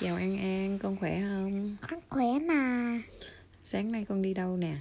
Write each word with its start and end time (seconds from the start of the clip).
Chào 0.00 0.16
An 0.16 0.38
An, 0.38 0.78
con 0.82 0.96
khỏe 0.96 1.20
không? 1.20 1.76
Con 1.90 2.00
khỏe 2.08 2.26
mà. 2.48 2.98
Sáng 3.64 3.92
nay 3.92 4.04
con 4.08 4.22
đi 4.22 4.34
đâu 4.34 4.56
nè? 4.56 4.76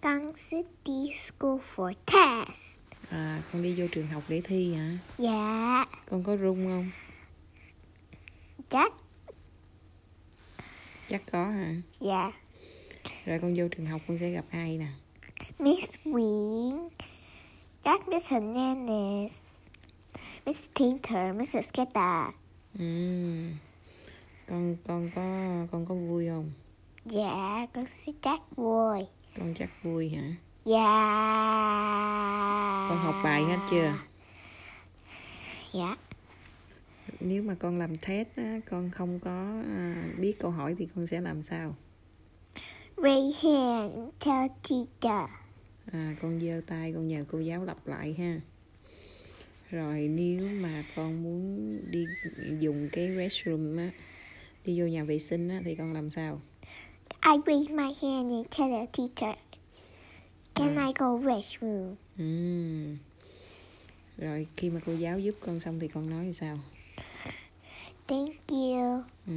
Con 0.00 0.32
sẽ 0.36 0.62
đi 0.84 1.12
school 1.14 1.58
for 1.76 1.92
test. 2.06 2.78
À, 3.10 3.42
con 3.52 3.62
đi 3.62 3.74
vô 3.80 3.86
trường 3.92 4.06
học 4.06 4.22
để 4.28 4.40
thi 4.44 4.74
hả? 4.74 4.98
Dạ, 5.18 5.84
Con 6.10 6.22
có 6.24 6.36
run 6.36 6.64
không? 6.64 6.90
chắc. 8.70 8.92
Chắc 11.08 11.22
có 11.32 11.44
hả? 11.44 11.74
Dạ. 12.00 12.32
Rồi 13.26 13.38
con 13.42 13.54
vô 13.56 13.68
trường 13.76 13.86
học 13.86 14.00
con 14.08 14.18
sẽ 14.18 14.30
gặp 14.30 14.44
ai 14.50 14.78
nè? 14.78 14.86
Miss 15.58 15.94
Wing, 16.04 16.88
các 17.84 18.08
Miss 18.08 18.32
Hernandez, 18.32 19.28
Miss 20.46 20.60
Tinter, 20.74 21.34
Mrs. 21.36 21.68
Sketa. 21.68 22.32
Ừm. 22.78 23.55
Con 24.48 24.76
con 24.86 25.10
có 25.14 25.22
con 25.70 25.86
có 25.86 25.94
vui 25.94 26.28
không? 26.28 26.50
Dạ, 27.04 27.66
con 27.74 27.86
sẽ 27.88 28.12
chắc 28.22 28.40
vui. 28.56 28.98
Con 29.38 29.54
chắc 29.54 29.70
vui 29.82 30.08
hả? 30.08 30.34
Dạ. 30.64 30.86
Con 32.88 32.98
học 32.98 33.14
bài 33.24 33.44
hết 33.44 33.58
chưa? 33.70 33.94
Dạ. 35.74 35.96
Nếu 37.20 37.42
mà 37.42 37.54
con 37.54 37.78
làm 37.78 37.96
test 37.96 38.28
á, 38.36 38.60
con 38.70 38.90
không 38.90 39.20
có 39.20 39.62
à, 39.68 40.08
biết 40.18 40.38
câu 40.40 40.50
hỏi 40.50 40.74
thì 40.78 40.86
con 40.94 41.06
sẽ 41.06 41.20
làm 41.20 41.42
sao? 41.42 41.76
Raise 42.96 43.38
hand, 43.42 43.92
tell 44.24 44.48
teacher. 44.68 45.30
À, 45.92 46.16
con 46.22 46.40
giơ 46.40 46.60
tay 46.66 46.92
con 46.92 47.08
nhờ 47.08 47.24
cô 47.28 47.38
giáo 47.38 47.64
lặp 47.64 47.86
lại 47.86 48.14
ha. 48.18 48.40
Rồi 49.70 50.00
nếu 50.00 50.48
mà 50.60 50.84
con 50.96 51.22
muốn 51.22 51.78
đi 51.90 52.06
dùng 52.60 52.88
cái 52.92 53.16
restroom 53.16 53.76
á, 53.76 53.90
đi 54.66 54.80
vô 54.80 54.86
nhà 54.86 55.04
vệ 55.04 55.18
sinh 55.18 55.48
á 55.48 55.62
thì 55.64 55.74
con 55.74 55.92
làm 55.92 56.10
sao? 56.10 56.40
I 57.22 57.32
raise 57.46 57.72
my 57.74 57.92
hand 58.02 58.32
and 58.32 58.46
tell 58.58 58.70
the 58.70 58.86
teacher, 58.92 59.38
can 60.54 60.76
I 60.86 60.92
go 60.98 61.18
restroom? 61.18 61.94
Ừm. 62.18 62.96
Rồi 64.18 64.46
khi 64.56 64.70
mà 64.70 64.80
cô 64.86 64.92
giáo 64.92 65.18
giúp 65.18 65.34
con 65.40 65.60
xong 65.60 65.80
thì 65.80 65.88
con 65.88 66.10
nói 66.10 66.32
sao? 66.32 66.58
Thank 68.06 68.34
you. 68.48 69.02
Ừ. 69.26 69.32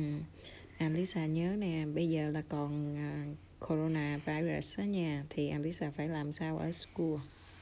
Alisa 0.77 1.25
nhớ 1.25 1.55
nè, 1.58 1.86
bây 1.95 2.09
giờ 2.09 2.30
là 2.30 2.41
còn 2.49 2.95
à, 2.97 3.25
corona 3.67 4.19
virus 4.25 4.77
đó 4.77 4.83
nha, 4.83 5.23
thì 5.30 5.49
Alisa 5.49 5.91
phải 5.97 6.08
làm 6.08 6.31
sao 6.31 6.58
ở 6.58 6.71
school? 6.71 7.16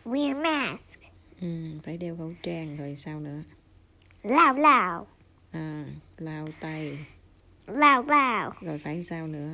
Wear 0.06 0.42
mask. 0.42 1.00
Ừ, 1.42 1.48
phải 1.84 1.98
đeo 1.98 2.18
khẩu 2.18 2.34
trang 2.44 2.78
rồi 2.78 2.96
sao 2.96 3.20
nữa? 3.20 3.44
Loud, 4.24 4.58
loud. 4.58 5.08
À, 5.52 5.86
lau 6.18 6.48
tay, 6.60 6.98
Loud, 7.68 8.06
loud. 8.08 8.54
rồi 8.62 8.78
phải 8.78 9.04
sao 9.04 9.28
nữa? 9.28 9.50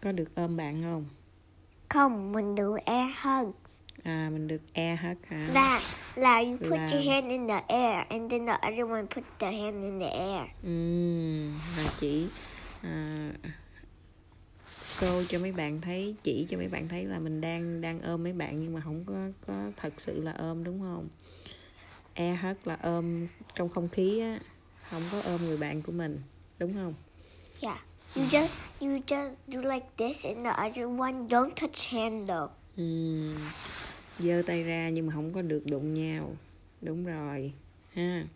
Có 0.00 0.12
được 0.12 0.34
ôm 0.34 0.56
bạn 0.56 0.82
không? 0.82 1.06
Không, 1.88 2.32
mình 2.32 2.54
được 2.54 2.76
air 2.84 3.10
hug. 3.22 3.52
À, 4.02 4.28
mình 4.32 4.48
được 4.48 4.60
air 4.74 5.00
hug 5.00 5.16
hả? 5.28 5.48
Là, 5.54 5.80
là 6.16 6.38
you 6.40 6.56
put 6.56 6.70
Là- 6.70 6.90
your 6.92 7.06
hand 7.08 7.28
in 7.30 7.48
the 7.48 7.62
air 7.68 8.06
and 8.08 8.30
then 8.30 8.46
the 8.46 8.52
other 8.68 8.90
one 8.90 9.02
put 9.14 9.24
the 9.38 9.52
hand 9.52 9.82
in 9.84 10.00
the 10.00 10.08
air. 10.08 10.48
Ừm, 10.62 11.52
là 11.76 11.84
chỉ 12.00 12.28
à, 12.82 13.30
show 14.82 15.24
cho 15.28 15.38
mấy 15.38 15.52
bạn 15.52 15.80
thấy 15.80 16.14
chỉ 16.22 16.46
cho 16.50 16.56
mấy 16.58 16.68
bạn 16.68 16.88
thấy 16.88 17.04
là 17.04 17.18
mình 17.18 17.40
đang 17.40 17.80
đang 17.80 18.00
ôm 18.02 18.22
mấy 18.22 18.32
bạn 18.32 18.60
nhưng 18.62 18.72
mà 18.74 18.80
không 18.80 19.04
có 19.06 19.14
có 19.46 19.70
thật 19.76 19.92
sự 20.00 20.22
là 20.22 20.32
ôm 20.32 20.64
đúng 20.64 20.80
không 20.80 21.08
air 22.14 22.38
hug 22.42 22.56
là 22.64 22.76
ôm 22.82 23.26
trong 23.54 23.68
không 23.68 23.88
khí 23.88 24.20
á 24.20 24.38
không 24.90 25.02
có 25.12 25.20
ôm 25.24 25.40
người 25.44 25.56
bạn 25.56 25.82
của 25.82 25.92
mình 25.92 26.20
đúng 26.58 26.74
không? 26.74 26.94
Yeah. 27.60 27.80
You 28.16 28.24
just, 28.24 28.50
you 28.80 28.98
just 29.06 29.34
do 29.48 29.60
like 29.60 29.86
this 29.96 30.24
and 30.24 30.44
the 30.44 30.50
other 30.50 31.00
one 31.00 31.28
don't 31.28 31.50
touch 31.56 31.78
handle. 31.90 32.48
Ừm, 32.76 33.36
giơ 34.18 34.42
tay 34.46 34.62
ra 34.64 34.88
nhưng 34.88 35.06
mà 35.06 35.12
không 35.14 35.32
có 35.32 35.42
được 35.42 35.66
đụng 35.66 35.94
nhau. 35.94 36.36
Đúng 36.80 37.06
rồi. 37.06 37.52
Ha. 37.94 38.26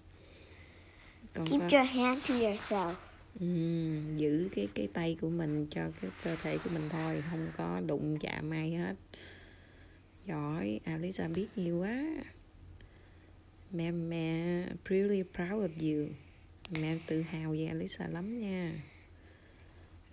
Còn 1.34 1.46
Keep 1.46 1.60
có 1.60 1.78
your 1.78 1.90
hand 1.90 2.28
to 2.28 2.34
yourself. 2.34 2.94
Ừm, 3.40 4.16
giữ 4.16 4.48
cái 4.54 4.68
cái 4.74 4.88
tay 4.92 5.16
của 5.20 5.28
mình 5.28 5.66
cho 5.70 5.82
cái 6.00 6.10
cơ 6.24 6.36
thể 6.42 6.58
của 6.58 6.70
mình 6.74 6.88
thôi. 6.90 7.22
Không 7.30 7.46
có 7.56 7.80
đụng 7.86 8.18
chạm 8.18 8.50
ai 8.50 8.70
hết. 8.70 8.94
Giỏi. 10.26 10.80
Alisa 10.84 11.28
biết 11.28 11.46
nhiều 11.56 11.78
quá. 11.78 12.04
Mẹ 13.72 13.90
mẹ 13.90 14.64
really 14.90 15.22
proud 15.22 15.62
of 15.62 15.68
you 15.80 16.08
mẹ 16.80 16.96
tự 17.06 17.22
hào 17.22 17.50
về 17.52 17.66
Alisa 17.66 18.06
lắm 18.06 18.40
nha 18.40 18.72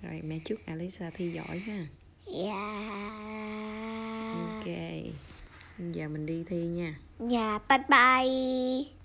rồi 0.01 0.21
mẹ 0.23 0.39
chúc 0.45 0.59
Alisa 0.65 1.09
thi 1.13 1.31
giỏi 1.31 1.59
ha 1.59 1.87
Yeah. 2.25 2.55
ok 4.33 4.65
giờ 5.93 6.07
mình 6.07 6.25
đi 6.25 6.43
thi 6.47 6.63
nha 6.63 6.95
Yeah, 7.29 7.61
bye 7.69 7.77
bye. 7.89 8.98